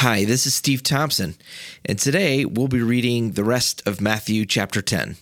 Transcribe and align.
Hi, 0.00 0.24
this 0.24 0.46
is 0.46 0.54
Steve 0.54 0.82
Thompson, 0.82 1.34
and 1.84 1.98
today 1.98 2.46
we'll 2.46 2.68
be 2.68 2.80
reading 2.80 3.32
the 3.32 3.44
rest 3.44 3.86
of 3.86 4.00
Matthew 4.00 4.46
chapter 4.46 4.80
10. 4.80 5.18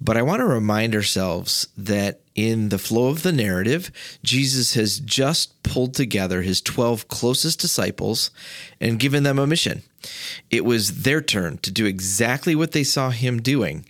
But 0.00 0.16
I 0.16 0.22
want 0.22 0.38
to 0.38 0.46
remind 0.46 0.94
ourselves 0.94 1.66
that 1.76 2.20
in 2.36 2.68
the 2.68 2.78
flow 2.78 3.08
of 3.08 3.24
the 3.24 3.32
narrative, 3.32 3.90
Jesus 4.22 4.74
has 4.74 5.00
just 5.00 5.60
pulled 5.64 5.94
together 5.94 6.42
his 6.42 6.60
12 6.60 7.08
closest 7.08 7.58
disciples 7.58 8.30
and 8.80 9.00
given 9.00 9.24
them 9.24 9.40
a 9.40 9.46
mission. 9.48 9.82
It 10.50 10.64
was 10.64 11.02
their 11.02 11.20
turn 11.20 11.58
to 11.58 11.72
do 11.72 11.84
exactly 11.84 12.54
what 12.54 12.70
they 12.70 12.84
saw 12.84 13.10
him 13.10 13.42
doing, 13.42 13.84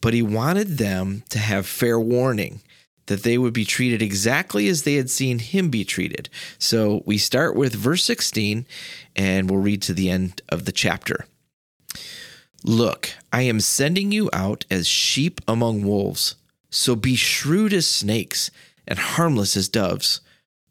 but 0.00 0.14
he 0.14 0.20
wanted 0.20 0.78
them 0.78 1.22
to 1.28 1.38
have 1.38 1.64
fair 1.64 2.00
warning 2.00 2.60
that 3.06 3.22
they 3.22 3.38
would 3.38 3.52
be 3.52 3.64
treated 3.64 4.02
exactly 4.02 4.68
as 4.68 4.82
they 4.82 4.94
had 4.94 5.10
seen 5.10 5.38
him 5.38 5.70
be 5.70 5.84
treated. 5.84 6.28
So 6.58 7.02
we 7.06 7.18
start 7.18 7.56
with 7.56 7.74
verse 7.74 8.04
16 8.04 8.66
and 9.14 9.50
we'll 9.50 9.60
read 9.60 9.82
to 9.82 9.94
the 9.94 10.10
end 10.10 10.42
of 10.48 10.64
the 10.64 10.72
chapter. 10.72 11.26
Look, 12.64 13.10
I 13.32 13.42
am 13.42 13.60
sending 13.60 14.10
you 14.12 14.28
out 14.32 14.64
as 14.70 14.86
sheep 14.86 15.40
among 15.46 15.84
wolves. 15.84 16.34
So 16.70 16.96
be 16.96 17.14
shrewd 17.14 17.72
as 17.72 17.86
snakes 17.86 18.50
and 18.86 18.98
harmless 18.98 19.56
as 19.56 19.68
doves. 19.68 20.20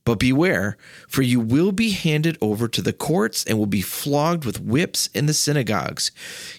But 0.05 0.19
beware, 0.19 0.77
for 1.07 1.23
you 1.23 1.39
will 1.39 1.71
be 1.71 1.89
handed 1.89 2.37
over 2.39 2.67
to 2.67 2.81
the 2.83 2.93
courts 2.93 3.43
and 3.43 3.57
will 3.57 3.65
be 3.65 3.81
flogged 3.81 4.45
with 4.45 4.61
whips 4.61 5.09
in 5.15 5.25
the 5.25 5.33
synagogues. 5.33 6.11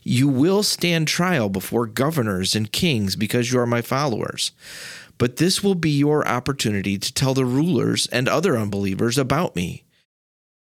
You 0.02 0.26
will 0.26 0.64
stand 0.64 1.06
trial 1.06 1.48
before 1.48 1.86
governors 1.86 2.56
and 2.56 2.72
kings 2.72 3.14
because 3.14 3.52
you 3.52 3.60
are 3.60 3.66
my 3.66 3.82
followers. 3.82 4.50
But 5.18 5.36
this 5.36 5.62
will 5.62 5.74
be 5.74 5.90
your 5.90 6.26
opportunity 6.26 6.98
to 6.98 7.12
tell 7.12 7.34
the 7.34 7.44
rulers 7.44 8.06
and 8.08 8.28
other 8.28 8.56
unbelievers 8.56 9.16
about 9.16 9.56
me. 9.56 9.84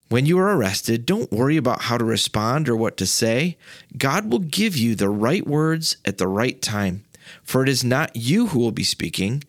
When 0.08 0.26
you 0.26 0.38
are 0.38 0.56
arrested, 0.56 1.06
don't 1.06 1.32
worry 1.32 1.56
about 1.56 1.82
how 1.82 1.98
to 1.98 2.04
respond 2.04 2.68
or 2.68 2.76
what 2.76 2.96
to 2.98 3.06
say. 3.06 3.56
God 3.96 4.30
will 4.30 4.38
give 4.38 4.76
you 4.76 4.94
the 4.94 5.08
right 5.08 5.46
words 5.46 5.96
at 6.04 6.18
the 6.18 6.28
right 6.28 6.60
time. 6.60 7.04
For 7.42 7.62
it 7.62 7.68
is 7.68 7.82
not 7.82 8.14
you 8.14 8.48
who 8.48 8.58
will 8.58 8.72
be 8.72 8.84
speaking, 8.84 9.42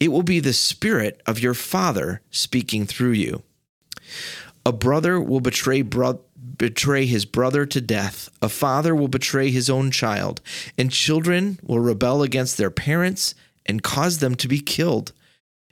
it 0.00 0.08
will 0.08 0.22
be 0.22 0.40
the 0.40 0.52
Spirit 0.52 1.20
of 1.26 1.38
your 1.38 1.54
Father 1.54 2.22
speaking 2.30 2.86
through 2.86 3.12
you. 3.12 3.42
A 4.66 4.72
brother 4.72 5.20
will 5.20 5.40
betray 5.40 5.82
bro- 5.82 6.20
betray 6.56 7.06
his 7.06 7.24
brother 7.24 7.64
to 7.64 7.80
death. 7.80 8.28
A 8.42 8.48
father 8.48 8.94
will 8.94 9.08
betray 9.08 9.50
his 9.50 9.70
own 9.70 9.90
child, 9.90 10.42
and 10.76 10.90
children 10.90 11.58
will 11.62 11.80
rebel 11.80 12.22
against 12.22 12.58
their 12.58 12.70
parents 12.70 13.34
and 13.70 13.84
cause 13.84 14.18
them 14.18 14.34
to 14.34 14.48
be 14.48 14.58
killed. 14.58 15.12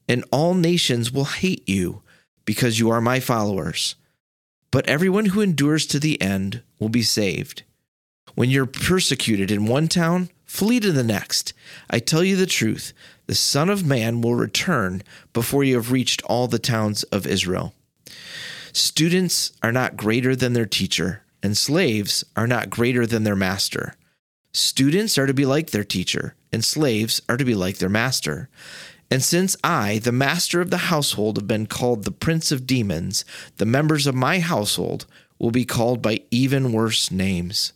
And 0.08 0.24
all 0.30 0.54
nations 0.54 1.10
will 1.10 1.24
hate 1.24 1.68
you 1.68 2.02
because 2.44 2.78
you 2.78 2.88
are 2.90 3.00
my 3.00 3.18
followers. 3.18 3.96
But 4.70 4.88
everyone 4.88 5.26
who 5.26 5.40
endures 5.40 5.84
to 5.88 5.98
the 5.98 6.22
end 6.22 6.62
will 6.78 6.88
be 6.88 7.02
saved. 7.02 7.64
When 8.36 8.50
you're 8.50 8.66
persecuted 8.66 9.50
in 9.50 9.66
one 9.66 9.88
town, 9.88 10.30
flee 10.44 10.78
to 10.78 10.92
the 10.92 11.02
next. 11.02 11.52
I 11.90 11.98
tell 11.98 12.22
you 12.22 12.36
the 12.36 12.46
truth 12.46 12.92
the 13.26 13.34
Son 13.34 13.68
of 13.68 13.84
Man 13.84 14.20
will 14.20 14.36
return 14.36 15.02
before 15.32 15.64
you 15.64 15.74
have 15.74 15.90
reached 15.90 16.22
all 16.22 16.46
the 16.46 16.60
towns 16.60 17.02
of 17.04 17.26
Israel. 17.26 17.74
Students 18.72 19.52
are 19.60 19.72
not 19.72 19.96
greater 19.96 20.36
than 20.36 20.52
their 20.52 20.66
teacher, 20.66 21.24
and 21.42 21.56
slaves 21.56 22.22
are 22.36 22.46
not 22.46 22.70
greater 22.70 23.06
than 23.06 23.24
their 23.24 23.34
master. 23.34 23.94
Students 24.52 25.18
are 25.18 25.26
to 25.26 25.34
be 25.34 25.44
like 25.44 25.70
their 25.70 25.84
teacher, 25.84 26.36
and 26.52 26.64
slaves 26.64 27.20
are 27.28 27.36
to 27.36 27.44
be 27.44 27.54
like 27.54 27.78
their 27.78 27.88
master. 27.88 28.48
And 29.10 29.22
since 29.22 29.56
I, 29.64 29.98
the 29.98 30.12
master 30.12 30.60
of 30.60 30.70
the 30.70 30.78
household, 30.78 31.36
have 31.36 31.48
been 31.48 31.66
called 31.66 32.04
the 32.04 32.10
prince 32.10 32.52
of 32.52 32.66
demons, 32.66 33.24
the 33.56 33.66
members 33.66 34.06
of 34.06 34.14
my 34.14 34.40
household 34.40 35.06
will 35.38 35.50
be 35.50 35.64
called 35.64 36.02
by 36.02 36.20
even 36.30 36.72
worse 36.72 37.10
names. 37.10 37.72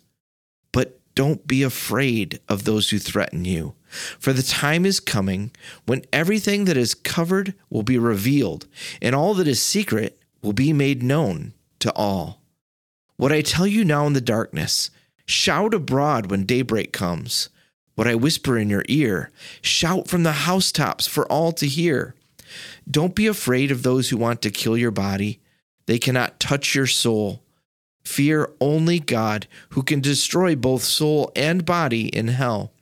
But 0.72 1.00
don't 1.14 1.46
be 1.46 1.62
afraid 1.62 2.40
of 2.48 2.64
those 2.64 2.90
who 2.90 2.98
threaten 2.98 3.44
you, 3.44 3.74
for 4.18 4.32
the 4.32 4.42
time 4.42 4.84
is 4.84 5.00
coming 5.00 5.52
when 5.86 6.04
everything 6.12 6.66
that 6.66 6.76
is 6.76 6.94
covered 6.94 7.54
will 7.70 7.82
be 7.82 7.98
revealed, 7.98 8.66
and 9.00 9.14
all 9.14 9.32
that 9.34 9.48
is 9.48 9.62
secret 9.62 10.18
will 10.42 10.52
be 10.52 10.72
made 10.72 11.02
known 11.02 11.54
to 11.78 11.92
all. 11.94 12.42
What 13.16 13.32
I 13.32 13.42
tell 13.42 13.66
you 13.66 13.84
now 13.84 14.06
in 14.06 14.12
the 14.12 14.20
darkness, 14.20 14.90
Shout 15.26 15.72
abroad 15.72 16.30
when 16.30 16.44
daybreak 16.44 16.92
comes. 16.92 17.48
What 17.94 18.08
I 18.08 18.14
whisper 18.14 18.58
in 18.58 18.70
your 18.70 18.84
ear, 18.88 19.30
shout 19.60 20.08
from 20.08 20.22
the 20.22 20.32
housetops 20.32 21.06
for 21.06 21.26
all 21.30 21.52
to 21.52 21.66
hear. 21.66 22.14
Don't 22.90 23.14
be 23.14 23.26
afraid 23.26 23.70
of 23.70 23.82
those 23.82 24.08
who 24.08 24.16
want 24.16 24.42
to 24.42 24.50
kill 24.50 24.76
your 24.76 24.90
body. 24.90 25.40
They 25.86 25.98
cannot 25.98 26.40
touch 26.40 26.74
your 26.74 26.86
soul. 26.86 27.42
Fear 28.04 28.50
only 28.60 28.98
God, 28.98 29.46
who 29.70 29.82
can 29.82 30.00
destroy 30.00 30.56
both 30.56 30.82
soul 30.82 31.30
and 31.36 31.64
body 31.64 32.08
in 32.08 32.28
hell. 32.28 32.72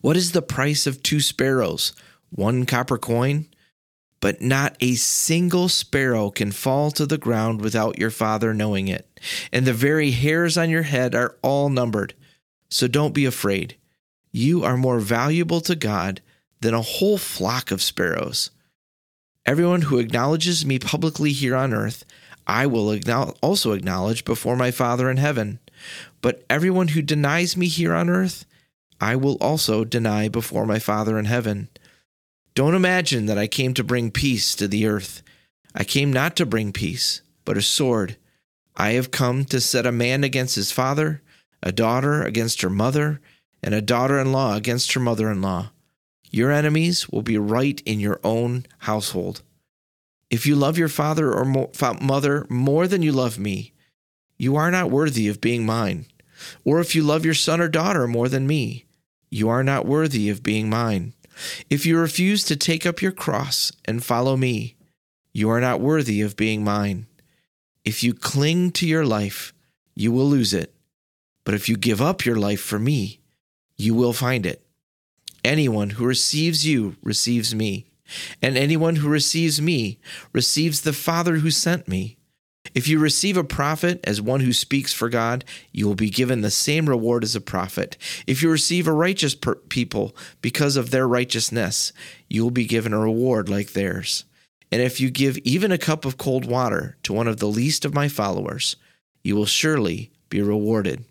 What 0.00 0.16
is 0.16 0.32
the 0.32 0.42
price 0.42 0.86
of 0.86 1.02
two 1.02 1.20
sparrows? 1.20 1.92
One 2.30 2.66
copper 2.66 2.98
coin? 2.98 3.46
But 4.20 4.40
not 4.40 4.76
a 4.80 4.94
single 4.94 5.68
sparrow 5.68 6.30
can 6.30 6.50
fall 6.50 6.90
to 6.92 7.06
the 7.06 7.18
ground 7.18 7.60
without 7.60 7.98
your 7.98 8.10
Father 8.10 8.54
knowing 8.54 8.88
it. 8.88 9.20
And 9.52 9.66
the 9.66 9.72
very 9.72 10.12
hairs 10.12 10.56
on 10.56 10.70
your 10.70 10.82
head 10.82 11.14
are 11.14 11.36
all 11.42 11.68
numbered. 11.68 12.14
So 12.70 12.88
don't 12.88 13.14
be 13.14 13.24
afraid. 13.24 13.76
You 14.36 14.64
are 14.64 14.76
more 14.76 15.00
valuable 15.00 15.62
to 15.62 15.74
God 15.74 16.20
than 16.60 16.74
a 16.74 16.82
whole 16.82 17.16
flock 17.16 17.70
of 17.70 17.80
sparrows. 17.80 18.50
Everyone 19.46 19.80
who 19.80 19.98
acknowledges 19.98 20.66
me 20.66 20.78
publicly 20.78 21.32
here 21.32 21.56
on 21.56 21.72
earth, 21.72 22.04
I 22.46 22.66
will 22.66 23.00
also 23.40 23.72
acknowledge 23.72 24.26
before 24.26 24.54
my 24.54 24.70
Father 24.70 25.08
in 25.08 25.16
heaven. 25.16 25.58
But 26.20 26.44
everyone 26.50 26.88
who 26.88 27.00
denies 27.00 27.56
me 27.56 27.68
here 27.68 27.94
on 27.94 28.10
earth, 28.10 28.44
I 29.00 29.16
will 29.16 29.38
also 29.40 29.84
deny 29.84 30.28
before 30.28 30.66
my 30.66 30.80
Father 30.80 31.18
in 31.18 31.24
heaven. 31.24 31.70
Don't 32.54 32.74
imagine 32.74 33.24
that 33.24 33.38
I 33.38 33.46
came 33.46 33.72
to 33.72 33.82
bring 33.82 34.10
peace 34.10 34.54
to 34.56 34.68
the 34.68 34.86
earth. 34.86 35.22
I 35.74 35.82
came 35.82 36.12
not 36.12 36.36
to 36.36 36.44
bring 36.44 36.74
peace, 36.74 37.22
but 37.46 37.56
a 37.56 37.62
sword. 37.62 38.18
I 38.76 38.90
have 38.90 39.10
come 39.10 39.46
to 39.46 39.62
set 39.62 39.86
a 39.86 39.92
man 39.92 40.24
against 40.24 40.56
his 40.56 40.72
father, 40.72 41.22
a 41.62 41.72
daughter 41.72 42.22
against 42.22 42.60
her 42.60 42.68
mother, 42.68 43.22
and 43.66 43.74
a 43.74 43.82
daughter 43.82 44.18
in 44.18 44.30
law 44.30 44.54
against 44.54 44.92
her 44.92 45.00
mother 45.00 45.28
in 45.30 45.42
law. 45.42 45.70
Your 46.30 46.52
enemies 46.52 47.08
will 47.08 47.22
be 47.22 47.36
right 47.36 47.82
in 47.84 47.98
your 47.98 48.20
own 48.22 48.64
household. 48.78 49.42
If 50.30 50.46
you 50.46 50.54
love 50.54 50.78
your 50.78 50.88
father 50.88 51.34
or 51.34 51.44
mo- 51.44 51.72
mother 52.00 52.46
more 52.48 52.86
than 52.86 53.02
you 53.02 53.10
love 53.10 53.38
me, 53.38 53.72
you 54.38 54.54
are 54.54 54.70
not 54.70 54.90
worthy 54.90 55.26
of 55.28 55.40
being 55.40 55.66
mine. 55.66 56.06
Or 56.64 56.80
if 56.80 56.94
you 56.94 57.02
love 57.02 57.24
your 57.24 57.34
son 57.34 57.60
or 57.60 57.68
daughter 57.68 58.06
more 58.06 58.28
than 58.28 58.46
me, 58.46 58.84
you 59.30 59.48
are 59.48 59.64
not 59.64 59.84
worthy 59.84 60.28
of 60.28 60.42
being 60.42 60.70
mine. 60.70 61.14
If 61.68 61.84
you 61.84 61.98
refuse 61.98 62.44
to 62.44 62.56
take 62.56 62.86
up 62.86 63.02
your 63.02 63.12
cross 63.12 63.72
and 63.84 64.04
follow 64.04 64.36
me, 64.36 64.76
you 65.32 65.50
are 65.50 65.60
not 65.60 65.80
worthy 65.80 66.20
of 66.20 66.36
being 66.36 66.62
mine. 66.62 67.06
If 67.84 68.02
you 68.02 68.14
cling 68.14 68.70
to 68.72 68.86
your 68.86 69.04
life, 69.04 69.52
you 69.94 70.12
will 70.12 70.26
lose 70.26 70.54
it. 70.54 70.72
But 71.44 71.54
if 71.54 71.68
you 71.68 71.76
give 71.76 72.00
up 72.00 72.24
your 72.24 72.36
life 72.36 72.60
for 72.60 72.78
me, 72.78 73.20
you 73.76 73.94
will 73.94 74.12
find 74.12 74.46
it. 74.46 74.62
Anyone 75.44 75.90
who 75.90 76.04
receives 76.04 76.66
you 76.66 76.96
receives 77.02 77.54
me, 77.54 77.86
and 78.42 78.56
anyone 78.56 78.96
who 78.96 79.08
receives 79.08 79.60
me 79.60 79.98
receives 80.32 80.80
the 80.80 80.92
Father 80.92 81.36
who 81.36 81.50
sent 81.50 81.88
me. 81.88 82.16
If 82.74 82.88
you 82.88 82.98
receive 82.98 83.36
a 83.36 83.44
prophet 83.44 84.00
as 84.04 84.20
one 84.20 84.40
who 84.40 84.52
speaks 84.52 84.92
for 84.92 85.08
God, 85.08 85.44
you 85.72 85.86
will 85.86 85.94
be 85.94 86.10
given 86.10 86.40
the 86.40 86.50
same 86.50 86.88
reward 86.88 87.22
as 87.24 87.36
a 87.36 87.40
prophet. 87.40 87.96
If 88.26 88.42
you 88.42 88.50
receive 88.50 88.86
a 88.86 88.92
righteous 88.92 89.34
per- 89.34 89.54
people 89.54 90.16
because 90.42 90.76
of 90.76 90.90
their 90.90 91.06
righteousness, 91.06 91.92
you 92.28 92.42
will 92.42 92.50
be 92.50 92.66
given 92.66 92.92
a 92.92 92.98
reward 92.98 93.48
like 93.48 93.72
theirs. 93.72 94.24
And 94.72 94.82
if 94.82 95.00
you 95.00 95.10
give 95.10 95.38
even 95.38 95.70
a 95.70 95.78
cup 95.78 96.04
of 96.04 96.18
cold 96.18 96.44
water 96.44 96.96
to 97.04 97.12
one 97.12 97.28
of 97.28 97.38
the 97.38 97.46
least 97.46 97.84
of 97.84 97.94
my 97.94 98.08
followers, 98.08 98.76
you 99.22 99.36
will 99.36 99.46
surely 99.46 100.10
be 100.28 100.42
rewarded. 100.42 101.04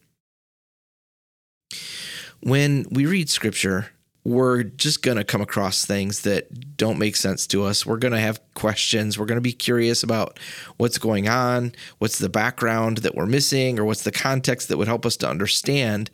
When 2.46 2.86
we 2.92 3.08
read 3.08 3.28
scripture, 3.28 3.88
we're 4.24 4.62
just 4.62 5.02
going 5.02 5.18
to 5.18 5.24
come 5.24 5.42
across 5.42 5.84
things 5.84 6.22
that 6.22 6.78
don't 6.78 7.00
make 7.00 7.16
sense 7.16 7.48
to 7.48 7.64
us. 7.64 7.88
We're 7.88 7.98
going 7.98 8.14
to 8.14 8.20
have 8.20 8.40
questions. 8.54 9.18
We're 9.18 9.26
going 9.26 9.38
to 9.38 9.42
be 9.42 9.52
curious 9.52 10.04
about 10.04 10.40
what's 10.78 11.00
going 11.00 11.28
on, 11.28 11.72
what's 11.98 12.20
the 12.20 12.30
background 12.30 12.98
that 12.98 13.16
we're 13.16 13.26
missing, 13.26 13.80
or 13.80 13.86
what's 13.86 14.04
the 14.04 14.12
context 14.12 14.68
that 14.68 14.78
would 14.78 14.88
help 14.88 15.08
us 15.08 15.18
to 15.18 15.28
understand 15.28 16.12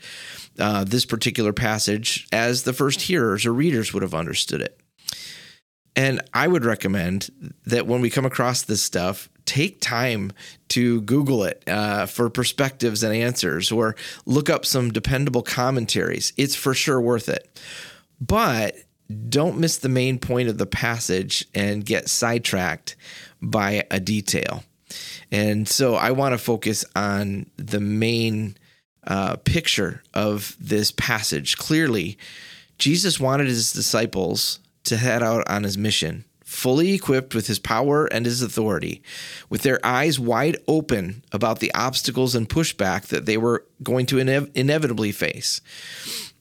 uh, 0.57 0.85
this 0.85 1.05
particular 1.05 1.51
passage 1.51 2.29
as 2.31 2.63
the 2.63 2.71
first 2.71 3.01
hearers 3.01 3.45
or 3.45 3.51
readers 3.51 3.93
would 3.93 4.03
have 4.03 4.15
understood 4.15 4.61
it. 4.61 4.79
And 5.97 6.21
I 6.33 6.47
would 6.47 6.63
recommend 6.63 7.29
that 7.65 7.87
when 7.87 7.99
we 7.99 8.09
come 8.09 8.25
across 8.25 8.61
this 8.61 8.81
stuff, 8.81 9.29
take 9.51 9.81
time 9.81 10.31
to 10.69 11.01
Google 11.01 11.43
it 11.43 11.61
uh, 11.67 12.05
for 12.05 12.29
perspectives 12.29 13.03
and 13.03 13.13
answers 13.13 13.69
or 13.69 13.97
look 14.25 14.49
up 14.49 14.65
some 14.65 14.91
dependable 14.91 15.41
commentaries. 15.41 16.31
It's 16.37 16.55
for 16.55 16.73
sure 16.73 17.01
worth 17.01 17.27
it. 17.27 17.59
But 18.21 18.75
don't 19.27 19.57
miss 19.57 19.77
the 19.77 19.89
main 19.89 20.19
point 20.19 20.47
of 20.47 20.57
the 20.57 20.65
passage 20.65 21.45
and 21.53 21.85
get 21.85 22.07
sidetracked 22.07 22.95
by 23.41 23.83
a 23.91 23.99
detail. 23.99 24.63
And 25.31 25.67
so 25.67 25.95
I 25.95 26.11
want 26.11 26.31
to 26.31 26.37
focus 26.37 26.85
on 26.95 27.47
the 27.57 27.81
main 27.81 28.55
uh, 29.05 29.35
picture 29.35 30.01
of 30.13 30.55
this 30.61 30.93
passage. 30.93 31.57
Clearly, 31.57 32.17
Jesus 32.77 33.19
wanted 33.19 33.47
his 33.47 33.73
disciples 33.73 34.59
to 34.85 34.95
head 34.95 35.21
out 35.21 35.49
on 35.49 35.63
his 35.63 35.77
mission, 35.77 36.23
fully 36.51 36.93
equipped 36.93 37.33
with 37.33 37.47
his 37.47 37.59
power 37.59 38.05
and 38.07 38.25
his 38.25 38.41
authority, 38.41 39.01
with 39.49 39.61
their 39.61 39.79
eyes 39.85 40.19
wide 40.19 40.57
open 40.67 41.23
about 41.31 41.59
the 41.59 41.73
obstacles 41.73 42.35
and 42.35 42.49
pushback 42.49 43.03
that 43.07 43.25
they 43.25 43.37
were 43.37 43.65
going 43.81 44.05
to 44.05 44.17
inev- 44.17 44.51
inevitably 44.53 45.13
face. 45.13 45.61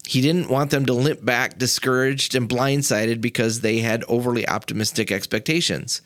He 0.04 0.20
didn't 0.20 0.50
want 0.50 0.72
them 0.72 0.84
to 0.86 0.92
limp 0.92 1.24
back 1.24 1.58
discouraged 1.58 2.34
and 2.34 2.48
blindsided 2.48 3.20
because 3.20 3.60
they 3.60 3.78
had 3.78 4.02
overly 4.08 4.48
optimistic 4.48 5.12
expectations. 5.12 6.02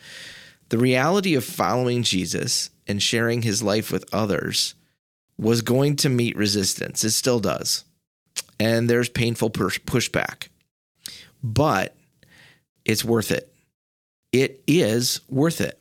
The 0.68 0.78
reality 0.78 1.34
of 1.34 1.42
following 1.42 2.02
Jesus 2.02 2.68
and 2.86 3.02
sharing 3.02 3.40
his 3.40 3.62
life 3.62 3.90
with 3.90 4.12
others 4.12 4.74
was 5.38 5.62
going 5.62 5.96
to 5.96 6.10
meet 6.10 6.36
resistance. 6.36 7.04
It 7.04 7.12
still 7.12 7.40
does. 7.40 7.86
And 8.60 8.88
there's 8.88 9.08
painful 9.08 9.48
pushback. 9.50 10.48
But 11.42 11.96
it's 12.84 13.04
worth 13.04 13.30
it. 13.30 13.53
It 14.34 14.64
is 14.66 15.20
worth 15.28 15.60
it. 15.60 15.80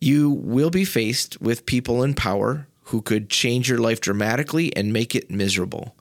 You 0.00 0.30
will 0.30 0.70
be 0.70 0.86
faced 0.86 1.38
with 1.38 1.66
people 1.66 2.02
in 2.02 2.14
power 2.14 2.66
who 2.84 3.02
could 3.02 3.28
change 3.28 3.68
your 3.68 3.76
life 3.76 4.00
dramatically 4.00 4.74
and 4.74 4.90
make 4.90 5.14
it 5.14 5.30
miserable. 5.30 5.94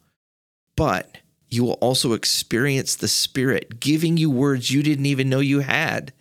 But 0.78 1.18
you 1.50 1.66
will 1.66 1.74
also 1.74 2.14
experience 2.14 2.96
the 2.96 3.10
Spirit 3.10 3.82
giving 3.82 4.16
you 4.16 4.30
words 4.30 4.72
you 4.72 4.82
didn't 4.82 5.08
even 5.08 5.28
know 5.28 5.42
you 5.42 5.60
had. 5.60 6.14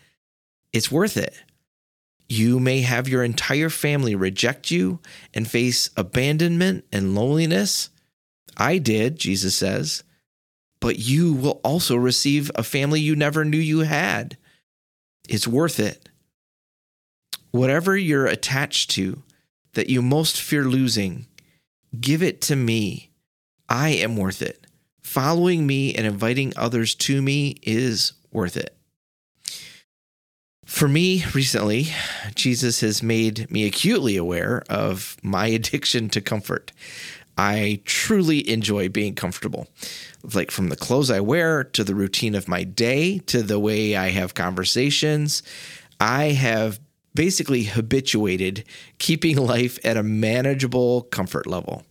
It's 0.72 0.90
worth 0.90 1.17
it. 1.17 1.40
You 2.28 2.58
may 2.58 2.81
have 2.81 3.06
your 3.06 3.22
entire 3.22 3.70
family 3.70 4.17
reject 4.17 4.72
you 4.72 4.99
and 5.32 5.49
face 5.49 5.90
abandonment 5.96 6.87
and 6.90 7.14
loneliness. 7.14 7.88
I 8.56 8.78
did, 8.78 9.17
Jesus 9.20 9.55
says, 9.55 10.02
but 10.81 10.99
you 10.99 11.34
will 11.34 11.60
also 11.62 11.94
receive 11.94 12.50
a 12.56 12.64
family 12.64 13.00
you 13.00 13.14
never 13.14 13.44
knew 13.44 13.58
you 13.58 13.81
had. 13.81 14.38
It's 15.28 15.48
worth 15.48 15.80
it. 15.80 16.08
Whatever 17.50 17.96
you're 17.96 18.26
attached 18.26 18.90
to 18.92 19.22
that 19.74 19.88
you 19.88 20.02
most 20.02 20.40
fear 20.40 20.64
losing, 20.64 21.26
give 22.00 22.22
it 22.22 22.40
to 22.42 22.56
me. 22.56 23.10
I 23.68 23.90
am 23.90 24.16
worth 24.16 24.42
it. 24.42 24.66
Following 25.02 25.66
me 25.66 25.94
and 25.94 26.06
inviting 26.06 26.52
others 26.56 26.94
to 26.96 27.22
me 27.22 27.56
is 27.62 28.12
worth 28.32 28.56
it. 28.56 28.76
For 30.64 30.88
me, 30.88 31.24
recently, 31.34 31.88
Jesus 32.34 32.80
has 32.80 33.02
made 33.02 33.50
me 33.50 33.66
acutely 33.66 34.16
aware 34.16 34.64
of 34.68 35.16
my 35.22 35.46
addiction 35.58 36.08
to 36.10 36.20
comfort. 36.20 36.72
I 37.36 37.81
truly 37.84 38.48
enjoy 38.48 38.88
being 38.88 39.14
comfortable. 39.14 39.66
Like 40.34 40.50
from 40.50 40.69
the 40.69 40.76
clothes 40.76 41.10
I 41.10 41.20
wear 41.20 41.64
to 41.64 41.84
the 41.84 41.94
routine 41.94 42.34
of 42.34 42.48
my 42.48 42.64
day 42.64 43.19
to 43.26 43.42
the 43.42 43.58
way 43.58 43.96
I 43.96 44.10
have 44.10 44.34
conversations, 44.34 45.42
I 46.00 46.26
have 46.26 46.81
basically 47.14 47.64
habituated 47.64 48.64
keeping 48.98 49.36
life 49.46 49.78
at 49.84 49.96
a 49.96 50.02
manageable 50.02 51.02
comfort 51.02 51.46
level. 51.46 51.84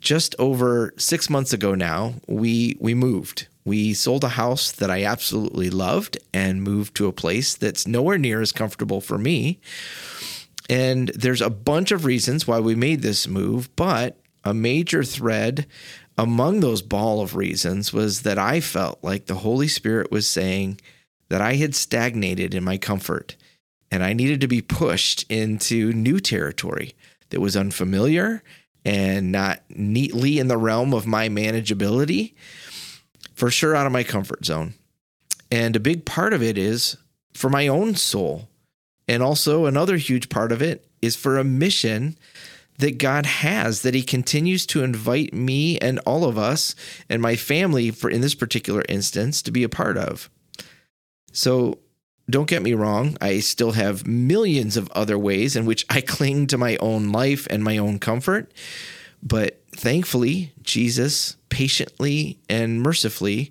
Just 0.00 0.34
over 0.38 0.94
six 0.96 1.28
months 1.28 1.52
ago 1.52 1.74
now, 1.74 2.14
we 2.28 2.76
we 2.80 2.94
moved. 2.94 3.48
We 3.64 3.92
sold 3.94 4.24
a 4.24 4.28
house 4.28 4.70
that 4.70 4.90
I 4.90 5.04
absolutely 5.04 5.68
loved 5.68 6.16
and 6.32 6.62
moved 6.62 6.94
to 6.96 7.06
a 7.06 7.12
place 7.12 7.54
that's 7.54 7.86
nowhere 7.86 8.16
near 8.16 8.40
as 8.40 8.52
comfortable 8.52 9.00
for 9.00 9.18
me. 9.18 9.60
And 10.70 11.08
there's 11.08 11.42
a 11.42 11.50
bunch 11.50 11.90
of 11.90 12.04
reasons 12.04 12.46
why 12.46 12.60
we 12.60 12.74
made 12.74 13.02
this 13.02 13.26
move, 13.26 13.74
but 13.74 14.16
a 14.48 14.54
major 14.54 15.04
thread 15.04 15.66
among 16.16 16.60
those 16.60 16.82
ball 16.82 17.20
of 17.20 17.36
reasons 17.36 17.92
was 17.92 18.22
that 18.22 18.38
I 18.38 18.60
felt 18.60 18.98
like 19.02 19.26
the 19.26 19.36
Holy 19.36 19.68
Spirit 19.68 20.10
was 20.10 20.26
saying 20.26 20.80
that 21.28 21.40
I 21.40 21.54
had 21.54 21.74
stagnated 21.74 22.54
in 22.54 22.64
my 22.64 22.78
comfort 22.78 23.36
and 23.90 24.02
I 24.02 24.12
needed 24.12 24.40
to 24.40 24.48
be 24.48 24.62
pushed 24.62 25.30
into 25.30 25.92
new 25.92 26.18
territory 26.18 26.94
that 27.30 27.40
was 27.40 27.56
unfamiliar 27.56 28.42
and 28.84 29.30
not 29.30 29.62
neatly 29.68 30.38
in 30.38 30.48
the 30.48 30.56
realm 30.56 30.94
of 30.94 31.06
my 31.06 31.28
manageability 31.28 32.34
for 33.34 33.50
sure 33.50 33.76
out 33.76 33.86
of 33.86 33.92
my 33.92 34.02
comfort 34.02 34.44
zone. 34.44 34.74
And 35.50 35.76
a 35.76 35.80
big 35.80 36.04
part 36.04 36.32
of 36.32 36.42
it 36.42 36.58
is 36.58 36.96
for 37.34 37.48
my 37.48 37.68
own 37.68 37.94
soul. 37.94 38.48
And 39.06 39.22
also, 39.22 39.64
another 39.64 39.96
huge 39.96 40.28
part 40.28 40.52
of 40.52 40.60
it 40.60 40.86
is 41.00 41.16
for 41.16 41.38
a 41.38 41.44
mission 41.44 42.18
that 42.78 42.98
God 42.98 43.26
has 43.26 43.82
that 43.82 43.94
He 43.94 44.02
continues 44.02 44.66
to 44.66 44.82
invite 44.82 45.34
me 45.34 45.78
and 45.78 45.98
all 46.00 46.24
of 46.24 46.38
us 46.38 46.74
and 47.08 47.20
my 47.20 47.36
family, 47.36 47.90
for 47.90 48.08
in 48.08 48.20
this 48.20 48.34
particular 48.34 48.84
instance, 48.88 49.42
to 49.42 49.50
be 49.50 49.62
a 49.62 49.68
part 49.68 49.96
of. 49.96 50.30
So, 51.32 51.80
don't 52.30 52.48
get 52.48 52.62
me 52.62 52.74
wrong, 52.74 53.16
I 53.20 53.40
still 53.40 53.72
have 53.72 54.06
millions 54.06 54.76
of 54.76 54.90
other 54.90 55.18
ways 55.18 55.56
in 55.56 55.64
which 55.64 55.86
I 55.88 56.02
cling 56.02 56.46
to 56.48 56.58
my 56.58 56.76
own 56.76 57.10
life 57.10 57.46
and 57.48 57.64
my 57.64 57.78
own 57.78 57.98
comfort. 57.98 58.52
But 59.22 59.62
thankfully, 59.72 60.52
Jesus 60.62 61.36
patiently 61.48 62.38
and 62.48 62.82
mercifully 62.82 63.50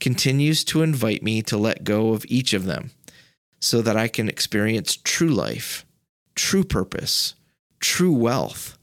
continues 0.00 0.64
to 0.64 0.82
invite 0.82 1.22
me 1.22 1.42
to 1.42 1.56
let 1.56 1.84
go 1.84 2.12
of 2.12 2.24
each 2.28 2.52
of 2.52 2.64
them 2.64 2.90
so 3.58 3.82
that 3.82 3.96
I 3.96 4.08
can 4.08 4.28
experience 4.28 4.96
true 4.96 5.28
life, 5.28 5.84
true 6.34 6.64
purpose, 6.64 7.34
true 7.80 8.12
wealth, 8.12 8.78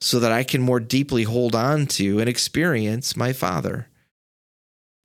so 0.00 0.20
that 0.20 0.32
I 0.32 0.44
can 0.44 0.62
more 0.62 0.80
deeply 0.80 1.24
hold 1.24 1.54
on 1.54 1.86
to 1.86 2.20
and 2.20 2.28
experience 2.28 3.16
my 3.16 3.32
Father. 3.32 3.88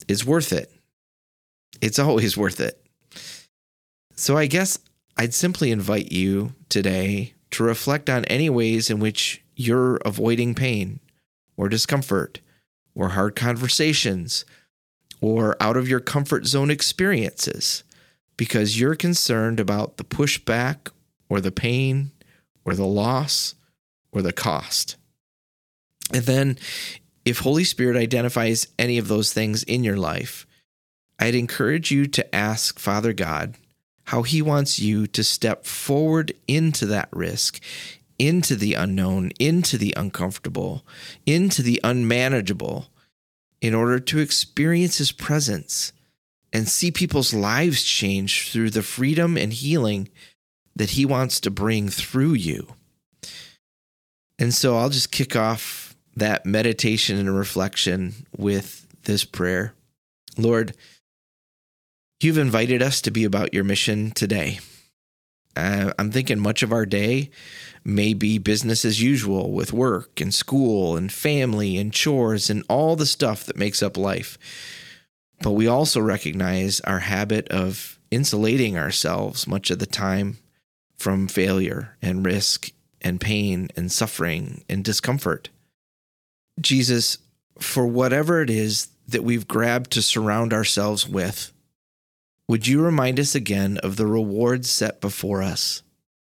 It's 0.08 0.26
worth 0.26 0.54
it. 0.54 0.72
It's 1.82 2.00
always 2.00 2.38
worth 2.38 2.60
it. 2.60 2.80
So 4.16 4.38
I 4.38 4.46
guess 4.46 4.78
I'd 5.18 5.34
simply 5.34 5.72
invite 5.72 6.12
you 6.12 6.54
today 6.70 7.34
to 7.52 7.64
reflect 7.64 8.10
on 8.10 8.26
any 8.26 8.50
ways 8.50 8.90
in 8.90 9.00
which 9.00 9.42
you're 9.56 9.98
avoiding 10.06 10.56
pain 10.56 11.00
or 11.56 11.70
discomfort 11.70 12.40
or 12.96 13.10
hard 13.10 13.36
conversations 13.36 14.46
or 15.22 15.56
out 15.60 15.78
of 15.78 15.88
your 15.88 16.00
comfort 16.00 16.46
zone 16.46 16.72
experiences 16.72 17.84
because 18.38 18.80
you're 18.80 18.96
concerned 18.96 19.60
about 19.60 19.98
the 19.98 20.04
pushback 20.04 20.90
or 21.30 21.40
the 21.40 21.52
pain 21.52 22.12
or 22.66 22.76
the 22.76 22.86
loss 22.86 23.56
or 24.12 24.22
the 24.22 24.34
cost. 24.34 24.96
And 26.14 26.24
then, 26.24 26.58
if 27.26 27.40
Holy 27.40 27.64
Spirit 27.64 27.98
identifies 27.98 28.68
any 28.78 28.98
of 28.98 29.08
those 29.08 29.34
things 29.34 29.64
in 29.64 29.84
your 29.84 29.98
life, 29.98 30.46
I'd 31.20 31.36
encourage 31.36 31.92
you 31.92 32.06
to 32.08 32.36
ask 32.36 32.80
Father 32.80 33.14
God 33.14 33.56
how 34.06 34.24
He 34.24 34.42
wants 34.42 34.80
you 34.80 35.08
to 35.08 35.24
step 35.24 35.66
forward 35.66 36.34
into 36.48 36.86
that 36.88 37.10
risk, 37.14 37.62
into 38.20 38.56
the 38.56 38.74
unknown, 38.74 39.32
into 39.40 39.78
the 39.78 39.94
uncomfortable, 39.96 40.86
into 41.26 41.62
the 41.62 41.80
unmanageable, 41.84 42.90
in 43.62 43.74
order 43.74 44.00
to 44.00 44.20
experience 44.20 44.98
His 44.98 45.14
presence 45.14 45.94
and 46.52 46.68
see 46.68 46.92
people's 46.92 47.34
lives 47.34 47.84
change 47.84 48.52
through 48.52 48.70
the 48.70 48.84
freedom 48.84 49.38
and 49.38 49.54
healing 49.54 50.10
that 50.76 50.92
He 50.92 51.06
wants 51.06 51.40
to 51.42 51.52
bring 51.52 51.90
through 51.90 52.34
you. 52.34 52.68
And 54.40 54.54
so 54.54 54.78
I'll 54.78 54.90
just 54.90 55.12
kick 55.12 55.36
off 55.36 55.96
that 56.16 56.46
meditation 56.46 57.18
and 57.18 57.36
reflection 57.36 58.26
with 58.36 58.88
this 59.04 59.26
prayer 59.26 59.74
Lord, 60.38 60.76
you've 62.22 62.40
invited 62.40 62.82
us 62.82 63.02
to 63.02 63.12
be 63.12 63.24
about 63.24 63.54
your 63.54 63.64
mission 63.64 64.10
today. 64.12 64.60
Uh, 65.56 65.94
I'm 66.00 66.12
thinking 66.12 66.40
much 66.40 66.64
of 66.64 66.72
our 66.72 66.86
day 66.86 67.30
may 67.86 68.14
be 68.14 68.40
business 68.40 68.86
as 68.86 69.02
usual 69.02 69.52
with 69.52 69.74
work 69.74 70.20
and 70.20 70.34
school 70.34 70.98
and 70.98 71.12
family 71.12 71.78
and 71.78 71.94
chores 71.94 72.50
and 72.50 72.64
all 72.68 72.96
the 72.96 73.06
stuff 73.06 73.46
that 73.46 73.58
makes 73.58 73.84
up 73.84 73.98
life. 73.98 74.38
But 75.42 75.52
we 75.52 75.68
also 75.68 76.00
recognize 76.00 76.80
our 76.82 77.00
habit 77.00 77.48
of 77.50 78.00
insulating 78.10 78.78
ourselves 78.78 79.48
much 79.48 79.70
of 79.70 79.80
the 79.80 79.86
time 79.86 80.38
from 81.04 81.28
failure 81.28 81.98
and 82.02 82.26
risk 82.26 82.72
and 83.02 83.20
pain 83.20 83.68
and 83.76 83.92
suffering 83.92 84.64
and 84.70 84.86
discomfort. 84.86 85.50
Jesus, 86.62 87.18
for 87.60 87.86
whatever 87.86 88.42
it 88.42 88.50
is 88.50 88.88
that 89.10 89.24
we've 89.24 89.46
grabbed 89.46 89.92
to 89.92 90.02
surround 90.02 90.54
ourselves 90.54 91.06
with, 91.06 91.52
would 92.48 92.68
you 92.68 92.82
remind 92.82 93.20
us 93.20 93.36
again 93.36 93.80
of 93.80 93.98
the 93.98 94.08
rewards 94.08 94.70
set 94.70 95.02
before 95.02 95.44
us, 95.44 95.84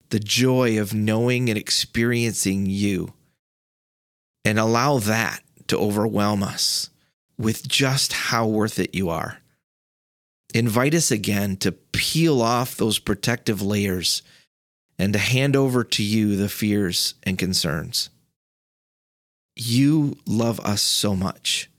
the 0.08 0.18
joy 0.18 0.80
of 0.80 0.94
knowing 0.94 1.50
and 1.50 1.58
experiencing 1.58 2.64
you, 2.64 3.12
and 4.46 4.58
allow 4.58 4.98
that 4.98 5.42
to 5.66 5.76
overwhelm 5.76 6.42
us 6.42 6.88
with 7.36 7.68
just 7.68 8.14
how 8.14 8.46
worth 8.46 8.78
it 8.78 8.94
you 8.94 9.10
are? 9.10 9.42
Invite 10.54 10.94
us 10.94 11.10
again 11.10 11.58
to 11.58 11.72
peel 11.72 12.40
off 12.40 12.76
those 12.76 12.98
protective 12.98 13.60
layers 13.60 14.22
and 14.98 15.12
to 15.12 15.18
hand 15.18 15.56
over 15.56 15.84
to 15.84 16.02
you 16.02 16.36
the 16.36 16.48
fears 16.48 17.14
and 17.22 17.38
concerns. 17.38 18.10
You 19.56 20.16
love 20.26 20.60
us 20.60 20.82
so 20.82 21.14
much. 21.14 21.70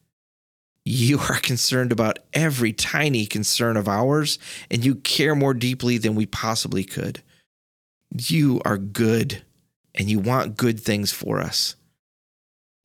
You 0.83 1.19
are 1.19 1.39
concerned 1.41 1.91
about 1.91 2.19
every 2.33 2.73
tiny 2.73 3.25
concern 3.25 3.77
of 3.77 3.87
ours, 3.87 4.39
and 4.69 4.85
you 4.85 4.95
care 4.95 5.35
more 5.35 5.53
deeply 5.53 5.97
than 5.97 6.15
we 6.15 6.25
possibly 6.25 6.83
could. 6.83 7.21
You 8.11 8.61
are 8.63 8.77
good, 8.77 9.43
and 9.93 10.09
you 10.09 10.19
want 10.19 10.57
good 10.57 10.79
things 10.79 11.11
for 11.11 11.39
us. 11.39 11.75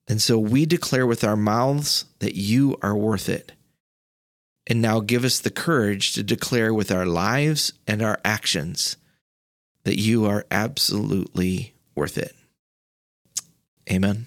And 0.08 0.20
so 0.20 0.38
we 0.38 0.66
declare 0.66 1.06
with 1.06 1.22
our 1.22 1.36
mouths 1.36 2.06
that 2.18 2.34
you 2.34 2.76
are 2.82 2.96
worth 2.96 3.28
it. 3.28 3.52
And 4.66 4.82
now 4.82 5.00
give 5.00 5.24
us 5.24 5.38
the 5.38 5.50
courage 5.50 6.14
to 6.14 6.22
declare 6.22 6.74
with 6.74 6.90
our 6.90 7.06
lives 7.06 7.72
and 7.86 8.02
our 8.02 8.18
actions 8.24 8.96
that 9.84 9.98
you 9.98 10.26
are 10.26 10.46
absolutely 10.50 11.74
worth 11.94 12.18
it. 12.18 12.34
Amen. 13.90 14.26